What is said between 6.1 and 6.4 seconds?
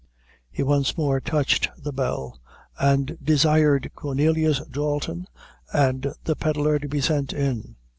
the